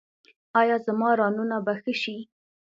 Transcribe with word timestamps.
ایا 0.59 0.75
زما 0.85 1.09
رانونه 1.19 1.57
به 1.65 1.73
ښه 1.81 1.93
شي؟ 2.01 2.17